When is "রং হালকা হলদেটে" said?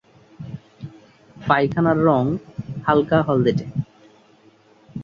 2.07-3.65